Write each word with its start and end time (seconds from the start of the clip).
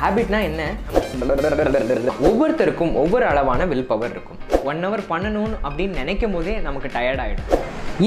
ஹேபிட்னா 0.00 0.38
என்ன? 0.48 0.62
ஒவ்வொருத்தருக்கும் 2.28 2.92
ஒவ்வொரு 3.02 3.24
அளவான 3.30 3.66
வில் 3.70 3.86
பவர் 3.90 4.12
இருக்கும். 4.14 4.38
ஒன் 4.70 4.80
ஹவர் 4.86 5.02
பண்ணணும்னு 5.12 5.56
அப்படின்னு 5.66 6.00
நினைக்கும் 6.00 6.34
போதே 6.34 6.54
நமக்கு 6.66 6.88
டயர்ட் 6.96 7.22
ஆகிடும் 7.24 7.52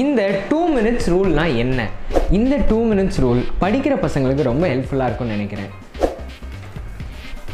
இந்த 0.02 0.22
டூ 0.50 0.60
மினிட்ஸ் 0.76 1.08
ரூல்னா 1.12 1.44
என்ன? 1.62 1.88
இந்த 2.38 2.56
டூ 2.68 2.78
மினிட்ஸ் 2.90 3.18
ரூல் 3.24 3.40
படிக்கிற 3.62 3.94
பசங்களுக்கு 4.04 4.48
ரொம்ப 4.50 4.64
ஹெல்ப்ஃபுல்லாக 4.72 5.08
இருக்கும்னு 5.08 5.36
நினைக்கிறேன். 5.36 5.72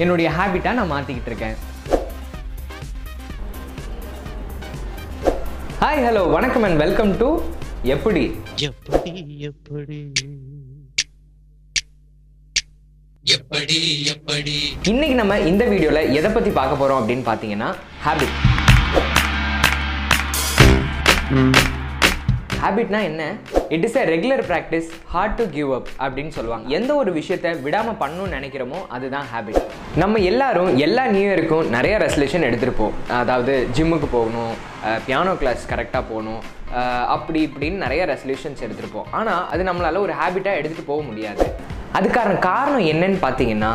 என்னுடைய 0.02 0.30
ஹேபிட்டாக 0.38 0.78
நான் 0.80 0.92
மாற்றிக்கிட்டு 0.94 1.30
இருக்கேன். 1.32 1.56
ஹாய் 5.84 6.04
ஹலோ 6.08 6.24
வணக்கம் 6.36 6.66
அண்ட் 6.68 6.80
வெல்கம் 6.84 7.14
டு 7.22 7.30
எப்படி? 7.96 8.24
எப்படி 8.68 9.14
எப்படி? 9.50 10.00
எப்படி 13.34 13.76
எப்படி? 14.12 14.56
இன்னைக்கு 14.90 15.14
நம்ம 15.20 15.36
இந்த 15.50 15.62
வீடியோவில் 15.70 16.12
எதை 16.18 16.28
பற்றி 16.34 16.50
பார்க்க 16.58 16.80
போகிறோம் 16.80 16.98
அப்படின்னு 17.00 17.24
பார்த்தீங்கன்னா 17.28 17.68
ஹேபிட் 18.04 18.36
ஹேபிட்னா 22.62 23.00
என்ன? 23.08 23.22
It 23.74 23.84
is 23.88 23.98
a 24.02 24.04
regular 24.12 24.42
practice 24.50 24.88
hard 25.14 25.36
to 25.40 25.44
give 25.56 25.70
up 25.78 25.90
அப்படின்னு 26.04 26.32
சொல்லுவாங்க. 26.38 26.66
எந்த 26.78 26.90
ஒரு 27.00 27.10
விஷயத்தை 27.18 27.50
விடாமல் 27.66 27.98
பண்ணணும்னு 28.02 28.36
நினைக்கிறோமோ 28.38 28.80
அதுதான் 28.96 29.26
ஹேபிட் 29.32 29.60
நம்ம 30.02 30.22
எல்லாரும் 30.30 30.70
எல்லா 30.86 31.04
நியூ 31.16 31.26
இயருக்கும் 31.30 31.68
நிறைய 31.76 31.96
ரெசல்யூஷன் 32.06 32.48
எடுத்திருப்போம் 32.50 32.96
அதாவது 33.22 33.54
ஜிம்முக்கு 33.78 34.10
போகணும் 34.16 34.54
பியானோ 35.06 35.34
கிளாஸ் 35.42 35.70
கரெக்டாக 35.74 36.04
போகணும் 36.12 36.42
அப்படி 37.16 37.40
இப்படின்னு 37.48 37.84
நிறைய 37.86 38.04
ரெசல்யூஷன்ஸ் 38.14 38.64
எடுத்திருப்போம் 38.66 39.10
ஆனால் 39.20 39.44
அது 39.54 39.64
நம்மளால 39.70 40.00
ஒரு 40.06 40.14
ஹேபிட்டாக 40.22 40.60
எடுத்துகிட்டு 40.60 40.90
போக 40.92 41.02
முடியாது. 41.10 41.44
அதுக்கான 41.98 42.30
காரணம் 42.48 42.86
என்னன்னு 42.92 43.18
பார்த்தீங்கன்னா 43.26 43.72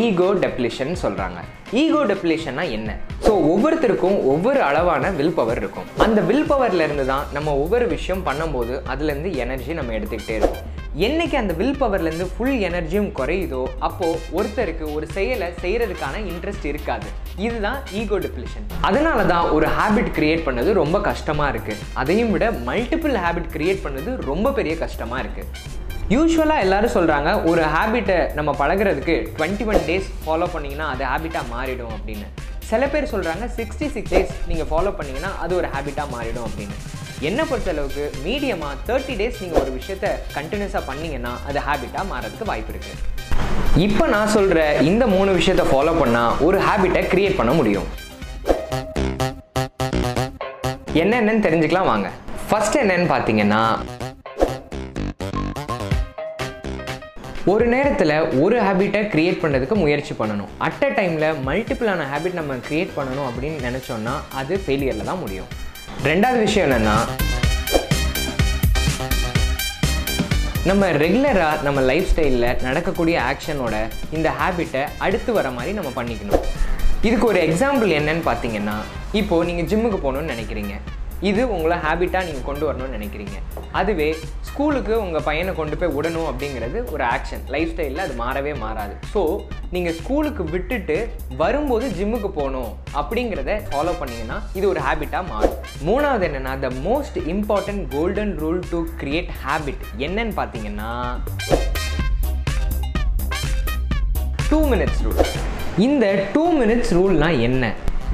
ஈகோ 0.00 0.28
டெப்லிஷன் 0.42 0.92
சொல்கிறாங்க 1.02 1.38
ஈகோ 1.80 2.00
டெப்லிஷன்னா 2.10 2.64
என்ன? 2.76 2.90
ஸோ 3.24 3.32
ஒவ்வொருத்தருக்கும் 3.52 4.16
ஒவ்வொரு 4.32 4.60
அளவான 4.68 5.10
வில் 5.18 5.36
பவர் 5.38 5.58
இருக்கும். 5.62 5.88
அந்த 6.04 6.20
வில் 6.28 6.46
பவர்லேருந்து 6.52 7.04
தான் 7.10 7.24
நம்ம 7.36 7.54
ஒவ்வொரு 7.62 7.86
விஷயம் 7.94 8.22
பண்ணும்போது 8.28 8.74
அதுலேருந்து 8.92 9.30
எனர்ஜி 9.44 9.74
நம்ம 9.78 9.94
எடுத்துக்கிட்டே 9.98 10.36
இருக்கோம் 10.40 10.66
என்னைக்கு 11.06 11.36
அந்த 11.40 11.52
வில் 11.58 11.76
பவர்லேருந்து 11.82 12.26
ஃபுல் 12.34 12.56
எனர்ஜியும் 12.68 13.10
குறையுதோ 13.18 13.62
அப்போது 13.88 14.22
ஒருத்தருக்கு 14.38 14.86
ஒரு 14.96 15.08
செயலை 15.16 15.48
செய்கிறதுக்கான 15.64 16.22
இன்ட்ரெஸ்ட் 16.30 16.66
இருக்காது. 16.72 17.08
இதுதான் 17.46 17.78
ஈகோ 18.00 18.18
டெப்ளிஷன் 18.24 18.66
அதனால 18.88 19.20
தான் 19.32 19.46
ஒரு 19.56 19.68
ஹேபிட் 19.76 20.10
கிரியேட் 20.18 20.46
பண்ணது 20.48 20.72
ரொம்ப 20.82 21.00
கஷ்டமாக 21.10 21.52
இருக்குது 21.54 21.84
அதையும் 22.02 22.32
விட 22.36 22.48
மல்டிபிள் 22.70 23.16
ஹேபிட் 23.26 23.52
கிரியேட் 23.56 23.84
பண்ணது 23.86 24.12
ரொம்ப 24.30 24.52
பெரிய 24.58 24.76
கஷ்டமாக 24.84 25.22
இருக்குது 25.24 25.78
யூஸ்வலாக 26.14 26.62
எல்லாரும் 26.64 26.92
சொல்கிறாங்க 26.94 27.30
ஒரு 27.50 27.62
ஹேபிட்டை 27.72 28.16
நம்ம 28.36 28.50
பழகுறதுக்கு 28.60 29.14
டுவெண்ட்டி 29.36 29.64
ஒன் 29.70 29.82
டேஸ் 29.88 30.06
ஃபாலோ 30.22 30.46
பண்ணிங்கன்னா 30.54 30.86
அது 30.92 31.02
ஹேபிட்டாக 31.10 31.44
மாறிடும் 31.52 31.92
அப்படின்னு. 31.96 32.26
சில 32.70 32.86
பேர் 32.92 33.06
சொல்கிறாங்க 33.12 33.44
சிக்ஸ்டி 33.58 33.86
சிக்ஸ் 33.96 34.12
டேஸ் 34.14 34.32
நீங்கள் 34.48 34.68
ஃபாலோ 34.70 34.92
பண்ணிங்கன்னா 34.98 35.30
அது 35.44 35.52
ஒரு 35.60 35.68
ஹேபிட்டாக 35.74 36.08
மாறிடும் 36.14 36.46
அப்படின்னு. 36.48 36.76
என்னை 37.28 37.44
பொறுத்தளவுக்கு 37.50 38.04
மீடியமாக 38.26 38.74
தேர்ட்டி 38.88 39.14
டேஸ் 39.20 39.38
நீங்கள் 39.42 39.60
ஒரு 39.62 39.72
விஷயத்த 39.78 40.10
கண்டினியூஸாக 40.36 40.82
பண்ணீங்கன்னா 40.90 41.32
அது 41.50 41.60
ஹேபிட்டாக 41.68 42.04
மாறதுக்கு 42.12 42.50
வாய்ப்பு 42.50 42.74
இருக்குது 42.74 42.98
இப்போ 43.86 44.04
நான் 44.16 44.34
சொல்கிற 44.36 44.60
இந்த 44.90 45.06
மூணு 45.14 45.32
விஷயத்தை 45.38 45.66
ஃபாலோ 45.72 45.94
பண்ணால் 46.02 46.34
ஒரு 46.48 46.60
ஹேபிட்டை 46.68 47.04
க்ரியேட் 47.14 47.38
பண்ண 47.40 47.54
முடியும். 47.60 47.88
என்னென்னு 51.02 51.46
தெரிஞ்சுக்கலாம் 51.48 51.90
வாங்க. 51.92 52.08
ஃபஸ்ட் 52.50 52.78
என்னன்னு 52.84 53.08
பார்த்தீங்கன்னா 53.14 53.62
ஒரு 57.48 57.66
நேரத்தில் 57.72 58.12
ஒரு 58.44 58.56
ஹேபிட்டை 58.64 59.00
க்ரியேட் 59.12 59.38
பண்ணுறதுக்கு 59.42 59.76
முயற்சி 59.82 60.14
பண்ணணும். 60.18 60.50
அட் 60.66 60.82
அ 60.86 60.88
டைமில் 60.96 61.24
மல்டிபிளான 61.46 62.06
ஹேபிட் 62.10 62.36
நம்ம 62.38 62.56
க்ரியேட் 62.66 62.92
பண்ணணும் 62.96 63.28
அப்படின்னு 63.28 63.58
நினச்சோன்னா 63.68 64.14
அது 64.40 64.54
ஃபெயிலியரில் 64.64 65.08
தான் 65.10 65.20
முடியும். 65.22 65.48
ரெண்டாவது 66.08 66.40
விஷயம் 66.46 66.66
என்னென்னா 66.68 66.96
நம்ம 70.70 70.90
ரெகுலராக 71.04 71.64
நம்ம 71.68 71.80
லைஃப் 71.90 72.10
ஸ்டைலில் 72.12 72.48
நடக்கக்கூடிய 72.66 73.16
ஆக்ஷனோட 73.30 73.74
இந்த 74.18 74.30
ஹேபிட்டை 74.40 74.84
அடுத்து 75.06 75.32
வர 75.38 75.50
மாதிரி 75.58 75.74
நம்ம 75.80 75.92
பண்ணிக்கணும். 75.98 76.44
இதுக்கு 77.08 77.26
ஒரு 77.32 77.40
எக்ஸாம்பிள் 77.48 77.98
என்னன்னு 78.00 78.24
பார்த்தீங்கன்னா 78.30 78.78
இப்போது 79.22 79.48
நீங்கள் 79.50 79.70
ஜிம்முக்கு 79.72 80.00
போகணுன்னு 80.06 80.34
நினைக்கிறீங்க. 80.34 80.74
இது 81.28 81.42
உங்களை 81.54 81.76
ஹேபிட்டாக 81.84 82.26
நீங்கள் 82.26 82.46
கொண்டு 82.48 82.64
வரணும்னு 82.66 82.96
நினைக்கிறீங்க. 82.96 83.36
அதுவே 83.78 84.06
ஸ்கூலுக்கு 84.48 84.92
உங்கள் 85.04 85.24
பையனை 85.26 85.52
கொண்டு 85.58 85.74
போய் 85.80 85.92
விடணும் 85.96 86.28
அப்படிங்கிறது 86.30 86.78
ஒரு 86.92 87.04
ஆக்ஷன் 87.14 87.42
லைஃப் 87.54 87.72
ஸ்டைலில் 87.72 88.04
அது 88.04 88.14
மாறவே 88.22 88.52
மாறாது. 88.62 88.94
ஸோ 89.14 89.22
நீங்கள் 89.74 89.96
ஸ்கூலுக்கு 89.98 90.44
விட்டுட்டு 90.54 90.96
வரும்போது 91.42 91.88
ஜிம்முக்கு 91.98 92.30
போகணும் 92.38 92.70
அப்படிங்கிறத 93.00 93.56
ஃபாலோ 93.68 93.94
பண்ணிங்கன்னா 94.00 94.38
இது 94.60 94.64
ஒரு 94.72 94.82
ஹேபிட்டாக 94.86 95.30
மாறும். 95.32 95.58
மூணாவது 95.88 96.26
என்னென்னா 96.28 96.54
the 96.64 96.70
most 96.88 97.18
important 97.34 97.84
golden 97.96 98.34
rule 98.44 98.62
to 98.72 98.80
create 99.02 99.30
habit 99.44 99.84
என்னன்னு 100.06 100.34
பார்த்தீங்கன்னா 100.40 100.90
டூ 104.50 104.60
மினிட்ஸ் 104.72 105.02
ரூல் 105.06 105.22
இந்த 105.88 106.06
டூ 106.34 106.44
மினிட்ஸ் 106.62 106.92
ரூல்னால் 106.98 107.40
என்ன? 107.48 107.64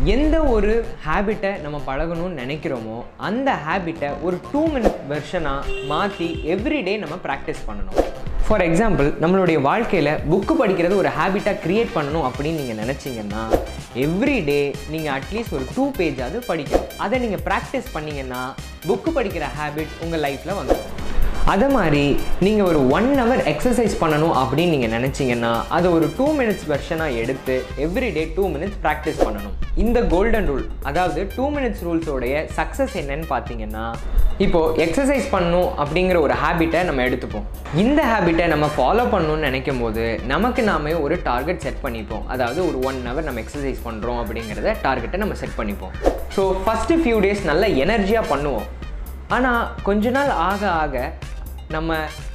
எந்த 0.05 0.43
ஒரு 0.43 0.73
ஹேபிட்டை 1.05 1.61
நம்ம 1.61 1.81
பழகணும்னு 1.87 2.41
நினைக்கிறோமோ 2.41 2.97
அந்த 3.17 3.51
ஹேபிட்டை 3.67 4.11
ஒரு 4.23 4.37
டூ 4.53 4.61
மினிட் 4.75 4.99
வெர்ஷனாக 5.11 5.87
மாற்றி 5.91 6.29
எவ்ரிடே 6.55 6.99
நம்ம 6.99 7.15
ப்ராக்டிஸ் 7.27 7.63
பண்ணணும். 7.69 7.97
ஃபார் 8.47 8.65
எக்ஸாம்பிள் 8.67 9.09
நம்மளுடைய 9.23 9.61
வாழ்க்கையில் 9.61 10.11
புக்கு 10.31 10.55
படிக்கிறது 10.59 11.01
ஒரு 11.03 11.11
ஹேபிட்டாக 11.19 11.57
க்ரியேட் 11.65 11.95
பண்ணணும் 11.95 12.27
அப்படின்னு 12.29 12.61
நீங்கள் 12.61 12.81
நினச்சிங்கன்னா 12.85 13.45
எவ்ரிடே 13.95 14.75
நீங்கள் 14.91 15.15
அட்லீஸ்ட் 15.19 15.57
ஒரு 15.59 15.67
டூ 15.75 15.91
பேஜாவது 15.99 16.41
படிக்கணும். 16.51 16.93
அதை 16.99 17.19
நீங்கள் 17.19 17.45
ப்ராக்டிஸ் 17.49 17.89
பண்ணிங்கன்னா 17.97 18.43
புக்கு 18.87 19.13
படிக்கிற 19.19 19.47
ஹேபிட் 19.59 19.97
உங்கள் 20.07 20.21
லைஃப்பில் 20.21 20.59
வந்துடும். 20.61 20.93
அதை 21.53 21.67
மாதிரி 21.75 22.05
நீங்கள் 22.45 22.67
ஒரு 22.69 22.79
ஒன் 22.97 23.09
ஹவர் 23.19 23.43
எக்ஸசைஸ் 23.51 23.93
பண்ணணும் 24.01 24.33
அப்படின்னு 24.41 24.73
நீங்கள் 24.75 24.93
நினச்சிங்கன்னா 24.95 25.51
அதை 25.77 25.89
ஒரு 25.97 26.07
டூ 26.17 26.27
மினிட்ஸ் 26.39 26.65
வெர்ஷனாக 26.71 27.19
எடுத்து 27.23 27.55
எவ்ரிடே 27.85 28.25
டூ 28.37 28.45
மினிட்ஸ் 28.55 28.79
ப்ராக்டிஸ் 28.85 29.21
பண்ணணும். 29.27 29.55
இந்த 29.83 29.99
கோல்டன் 30.13 30.49
ரூல் 30.51 30.65
அதாவது 30.91 31.21
டூ 31.37 31.45
மினிட்ஸ் 31.57 31.83
ரூல்ஸோடைய 31.87 32.35
சக்ஸஸ் 32.59 32.95
என்னன்னு 33.03 33.27
பார்த்தீங்கன்னா 33.35 33.85
இப்போது 34.45 34.83
எக்ஸசைஸ் 34.87 35.29
பண்ணணும் 35.35 35.69
அப்படிங்கிற 35.83 36.17
ஒரு 36.27 36.35
ஹேபிட்டை 36.43 36.81
நம்ம 36.89 37.05
எடுத்துப்போம். 37.09 37.47
இந்த 37.83 38.01
ஹேபிட்டை 38.13 38.49
நம்ம 38.55 38.69
ஃபாலோ 38.79 39.05
பண்ணணும்னு 39.15 39.47
நினைக்கும் 39.49 39.83
போது 39.85 40.07
நமக்கு 40.33 40.65
நாமே 40.71 40.95
ஒரு 41.05 41.17
டார்கெட் 41.31 41.63
செட் 41.67 41.81
பண்ணிப்போம். 41.85 42.25
அதாவது 42.35 42.61
ஒரு 42.69 42.81
ஒன் 42.91 43.01
ஹவர் 43.11 43.29
நம்ம 43.29 43.43
எக்ஸசைஸ் 43.45 43.81
பண்ணுறோம் 43.87 44.21
அப்படிங்கிறத 44.25 44.75
டார்கெட்டை 44.89 45.21
நம்ம 45.25 45.37
செட் 45.43 45.57
பண்ணிப்போம். 45.61 45.95
ஸோ 46.37 46.45
ஃபஸ்ட்டு 46.65 46.99
ஃபியூ 47.05 47.21
டேஸ் 47.27 47.45
நல்ல 47.53 47.67
எனர்ஜியாக 47.85 48.31
பண்ணுவோம். 48.33 48.67
ஆனால் 49.37 49.63
கொஞ்ச 49.87 50.11
நாள் 50.19 50.35
ஆக 50.51 50.63
ஆக 50.83 50.97
நம்ம 51.75 51.93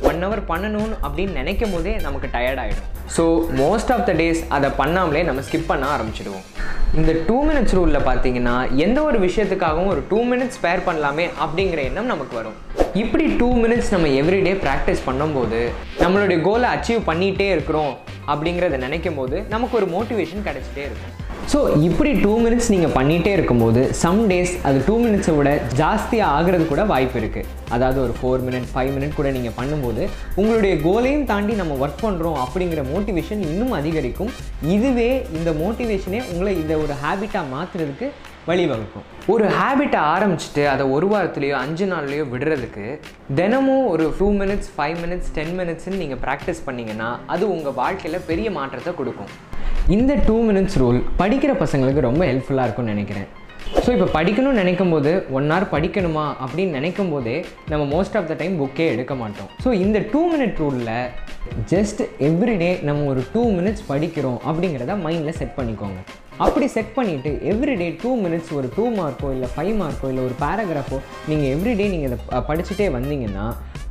ஒன் 0.10 0.24
ஹவர் 0.24 0.42
பண்ணணும்னு 0.50 0.96
அப்படின்னு 1.06 1.34
நினைக்கும் 1.40 1.74
போதே 1.74 1.94
நமக்கு 2.06 2.28
டயர்ட் 2.34 2.62
ஆகிடும் 2.64 2.88
so 3.16 3.24
most 3.60 3.92
of 3.96 4.04
the 4.10 4.14
days 4.22 4.42
அதை 4.56 4.70
பண்ணாமலே 4.80 5.22
நம்ம 5.28 5.44
ஸ்கிப் 5.48 5.70
பண்ண 5.70 5.86
ஆரம்பிச்சிடுவோம். 5.94 6.46
இந்த 7.00 7.12
டூ 7.28 7.38
மினிட்ஸ் 7.50 7.76
ரூலில் 7.78 8.06
பார்த்தீங்கன்னா 8.10 8.56
எந்த 8.86 9.00
ஒரு 9.10 9.18
விஷயத்துக்காகவும் 9.28 9.92
ஒரு 9.94 10.04
டூ 10.12 10.20
மினிட்ஸ் 10.32 10.58
ஸ்பேர் 10.60 10.86
பண்ணலாமே 10.88 11.26
அப்படிங்கிற 11.46 11.82
எண்ணம் 11.90 12.12
நமக்கு 12.14 12.36
வரும். 12.40 12.58
இப்படி 13.04 13.26
டூ 13.42 13.50
மினிட்ஸ் 13.64 13.94
நம்ம 13.96 14.12
எவ்ரிடே 14.22 14.54
ப்ராக்டிஸ் 14.66 15.08
பண்ணும்போது 15.08 15.62
நம்மளுடைய 16.04 16.40
கோலை 16.48 16.70
அச்சீவ் 16.76 17.10
பண்ணிகிட்டே 17.12 17.50
இருக்கிறோம் 17.56 17.94
அப்படிங்கிறத 18.32 18.80
நினைக்கும் 18.88 19.20
போது 19.22 19.38
நமக்கு 19.56 19.78
ஒரு 19.82 19.90
மோட்டிவேஷன் 19.96 20.48
கிடைச்சிட்டே 20.50 20.86
இருக்கும். 20.90 21.14
ஸோ 21.48 21.82
இப்படி 21.82 22.12
டூ 22.14 22.40
மினிட்ஸ் 22.40 22.70
நீங்கள் 22.70 22.92
பண்ணிகிட்டே 22.92 23.28
இருக்கும்போது 23.28 23.94
சம் 23.94 24.30
டேஸ் 24.30 24.52
அது 24.64 24.84
டூ 24.86 25.00
மினிட்ஸை 25.00 25.36
விட 25.36 25.62
ஜாஸ்தியாக 25.78 26.32
ஆகிறது 26.32 26.68
கூட 26.68 26.84
வாய்ப்பு 26.84 27.20
இருக்குது 27.20 27.46
அதாவது 27.70 28.02
ஒரு 28.02 28.14
ஃபோர் 28.22 28.40
மினிட் 28.40 28.68
ஃபைவ் 28.74 28.92
மினிட் 28.98 29.16
கூட 29.16 29.32
நீங்கள் 29.32 29.56
பண்ணும்போது 29.58 30.10
உங்களுடைய 30.36 30.76
கோலையும் 30.76 31.26
தாண்டி 31.26 31.54
நம்ம 31.54 31.88
ஒர்க் 31.88 32.04
பண்ணுறோம் 32.04 32.38
அப்படிங்கிற 32.46 32.84
மோட்டிவேஷன் 32.94 33.42
இன்னும் 33.48 33.72
அதிகரிக்கும். 33.72 34.32
இதுவே 34.62 35.26
இந்த 35.34 35.52
மோட்டிவேஷனே 35.52 36.22
உங்களை 36.34 36.60
இதை 36.60 36.76
ஒரு 36.76 36.94
ஹேபிட்டாக 37.04 37.46
மாற்றுறதுக்கு 37.56 38.10
வழிவகுக்கும். 38.50 39.06
ஒரு 39.34 39.46
ஹேபிட்டை 39.58 40.00
ஆரம்பிச்சுட்டு 40.14 40.64
அதை 40.74 40.84
ஒரு 40.96 41.08
வாரத்துலேயோ 41.12 41.56
அஞ்சு 41.64 41.86
நாள்லேயோ 41.92 42.24
விடுறதுக்கு 42.32 42.86
தினமும் 43.40 43.86
ஒரு 43.94 44.06
two 44.20 44.28
minutes 44.40 44.70
five 44.76 44.98
minutes 45.04 45.30
ten 45.36 45.54
மினிட்ஸ்ன்னு 45.60 46.00
நீங்கள் 46.04 46.22
ப்ராக்டிஸ் 46.26 46.62
பண்ணிங்கன்னா 46.68 47.10
அது 47.34 47.44
உங்கள் 47.56 47.76
வாழ்க்கையில் 47.82 48.26
பெரிய 48.30 48.48
மாற்றத்தை 48.58 48.94
கொடுக்கும். 49.02 49.30
இந்த 49.98 50.14
டூ 50.30 50.38
மினிட்ஸ் 50.48 50.80
ரூல் 50.82 51.00
படிக்கிற 51.22 51.54
பசங்களுக்கு 51.62 52.08
ரொம்ப 52.10 52.24
ஹெல்ப்ஃபுல்லாக 52.32 52.68
இருக்கும்னு 52.68 52.96
நினைக்கிறேன். 52.96 53.30
ஸோ 53.84 53.90
இப்போ 53.96 54.08
படிக்கணும்னு 54.16 54.62
நினைக்கும் 54.62 54.94
போது 54.94 55.12
ஒன் 55.38 55.48
ஹவர் 55.52 55.68
படிக்கணுமா? 55.74 56.26
அப்படின்னு 56.44 56.78
நினைக்கும் 56.80 57.12
போதே 57.14 57.36
நம்ம 57.72 57.84
மோஸ்ட் 57.94 58.18
ஆஃப் 58.20 58.30
த 58.32 58.36
டைம் 58.42 58.56
புக்கே 58.62 58.88
எடுக்க 58.96 59.14
மாட்டோம். 59.22 59.50
ஸோ 59.64 59.70
இந்த 59.84 60.00
டூ 60.14 60.22
மினிட் 60.34 60.60
ரூலில் 60.64 60.96
ஜஸ்ட் 61.74 62.02
எவ்ரிடே 62.30 62.72
நம்ம 62.90 63.06
ஒரு 63.14 63.24
டூ 63.36 63.44
மினிட்ஸ் 63.60 63.86
படிக்கிறோம் 63.92 64.42
அப்படிங்கிறத 64.50 64.96
மைண்டில் 65.06 65.40
செட் 65.40 65.56
பண்ணிக்கோங்க. 65.60 66.02
அப்படி 66.32 66.68
செட் 66.68 66.94
பண்ணிவிட்டு 66.96 67.32
எவ்ரிடே 67.44 67.88
டூ 68.02 68.12
மினிட்ஸ் 68.22 68.52
ஒரு 68.54 68.68
டூ 68.76 68.84
மார்க்கோ 68.96 69.30
இல்லை 69.32 69.48
ஃபைவ் 69.56 69.74
மார்க்கோ 69.76 70.08
இல்லை 70.08 70.24
ஒரு 70.24 70.36
பேராகிராஃபோ 70.40 70.98
நீங்கள் 71.28 71.52
எவ்ரிடே 71.56 71.88
நீங்கள் 71.90 72.10
இதை 72.12 72.40
படிச்சுட்டே 72.48 72.88
வந்தீங்கன்னா 72.92 73.46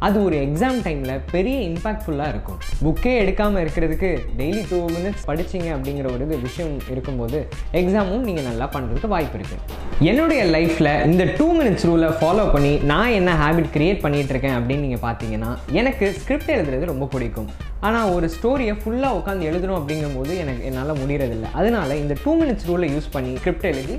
அது 0.06 0.17
ஒரு 0.26 0.37
எக்ஸாம் 0.47 0.79
டைமில் 0.85 1.14
பெரிய 1.32 1.56
இம்பாக்ட்ஃபுல்லாக 1.70 2.32
இருக்கும். 2.32 2.58
புக்கே 2.85 3.12
எடுக்காமல் 3.23 3.62
இருக்கிறதுக்கு 3.64 4.11
டெய்லி 4.38 4.62
டூ 4.70 4.79
மினிட்ஸ் 4.94 5.25
படிச்சிங்க 5.31 5.69
அப்படிங்கிற 5.76 6.06
ஒரு 6.14 6.25
இது 6.26 6.37
விஷயம் 6.47 6.75
இருக்கும்போது 6.93 7.38
எக்ஸாமும் 7.81 8.25
நீங்கள் 8.29 8.49
நல்லா 8.50 8.69
பண்ணுறதுக்கு 8.75 9.11
வாய்ப்பு 9.14 9.38
இருக்குது 9.38 9.79
என்னுடைய 10.11 10.43
லைஃப்பில் 10.55 10.93
இந்த 11.11 11.25
டூ 11.38 11.49
மினிட்ஸ் 11.58 11.87
ரூலை 11.91 12.08
ஃபாலோ 12.20 12.44
பண்ணி 12.55 12.73
நான் 12.93 13.17
என்ன 13.19 13.35
ஹேபிட் 13.43 13.70
க்ரியேட் 13.76 14.00
பண்ணிகிட்டு 14.05 14.35
இருக்கேன் 14.35 14.56
அப்படின்னு 14.58 14.87
நீங்கள் 14.87 15.05
பார்த்தீங்கன்னா 15.06 15.50
எனக்கு 15.81 16.06
ஸ்கிரிப்ட் 16.20 16.55
எழுதுறது 16.56 16.93
ரொம்ப 16.93 17.08
பிடிக்கும். 17.14 17.50
ஆனால் 17.88 18.12
ஒரு 18.17 18.26
ஸ்டோரியை 18.37 18.76
ஃபுல்லாக 18.81 19.19
உட்காந்து 19.19 19.49
எழுதணும் 19.50 19.79
அப்படிங்கும்போது 19.81 20.32
எனக்கு 20.44 20.64
என்னால் 20.70 20.99
முடிகிறதில்ல 21.03 21.50
அதனால் 21.61 21.99
இந்த 22.03 22.17
டூ 22.25 22.32
மினிட்ஸ் 22.43 22.67
ரூலை 22.70 22.88
யூஸ் 22.94 23.12
பண்ணி 23.17 23.35
ஸ்கிரிப்ட் 23.41 23.69
எழுதி 23.73 23.99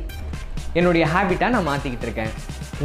என்னுடைய 0.79 1.05
ஹேபிட்டாக 1.13 1.53
நான் 1.55 1.69
மாற்றிக்கிட்டு 1.69 2.07
இருக்கேன். 2.07 2.33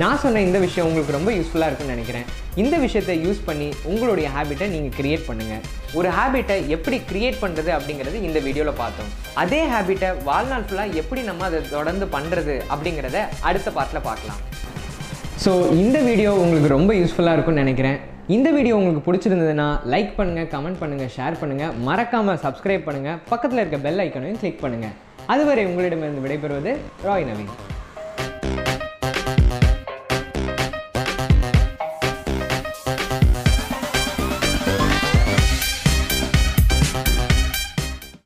நான் 0.00 0.18
சொன்ன 0.22 0.40
இந்த 0.46 0.58
விஷயம் 0.64 0.86
உங்களுக்கு 0.88 1.14
ரொம்ப 1.16 1.30
யூஸ்ஃபுல்லாக 1.34 1.68
இருக்கும்னு 1.70 1.94
நினைக்கிறேன். 1.94 2.26
இந்த 2.62 2.74
விஷயத்தை 2.82 3.14
யூஸ் 3.26 3.38
பண்ணி 3.46 3.68
உங்களுடைய 3.90 4.26
ஹேபிட்டை 4.34 4.66
நீங்கள் 4.72 4.94
கிரியேட் 4.96 5.22
பண்ணுங்கள் 5.28 5.62
ஒரு 5.98 6.08
ஹேபிட்டை 6.16 6.56
எப்படி 6.76 6.96
கிரியேட் 7.10 7.38
பண்ணுறது 7.42 7.70
அப்படிங்கிறது 7.76 8.16
இந்த 8.28 8.38
வீடியோவில் 8.46 8.78
பார்த்தோம். 8.80 9.08
அதே 9.42 9.60
ஹேபிட்டை 9.72 10.10
வாழ்நாள் 10.28 10.66
ஃபுல்லாக 10.66 10.98
எப்படி 11.02 11.22
நம்ம 11.30 11.44
அதை 11.48 11.60
தொடர்ந்து 11.76 12.08
பண்ணுறது 12.16 12.56
அப்படிங்கிறத 12.74 13.20
அடுத்த 13.50 13.70
பார்ட்டில் 13.76 14.04
பார்க்கலாம். 14.08 14.42
ஸோ 15.44 15.52
இந்த 15.84 15.98
வீடியோ 16.08 16.32
உங்களுக்கு 16.42 16.70
ரொம்ப 16.76 16.92
யூஸ்ஃபுல்லாக 17.00 17.36
இருக்கும்னு 17.38 17.64
நினைக்கிறேன். 17.64 17.98
இந்த 18.36 18.50
வீடியோ 18.56 18.76
உங்களுக்கு 18.80 19.06
பிடிச்சிருந்ததுன்னா 19.08 19.68
லைக் 19.94 20.12
பண்ணுங்கள் 20.18 20.50
கமெண்ட் 20.56 20.80
பண்ணுங்கள் 20.82 21.12
ஷேர் 21.16 21.40
பண்ணுங்கள் 21.42 21.74
மறக்காமல் 21.88 22.42
சப்ஸ்கிரைப் 22.44 22.86
பண்ணுங்கள் 22.88 23.18
பக்கத்தில் 23.32 23.62
இருக்க 23.62 23.80
பெல் 23.86 24.02
ஐக்கனையும் 24.06 24.42
கிளிக் 24.42 24.62
பண்ணுங்கள் 24.66 24.94
அதுவரை 25.34 25.64
உங்களிடமிருந்து 25.70 26.24
விடைபெறுவது 26.26 26.74
ராய் 27.08 27.26
நவீன். 27.30 27.54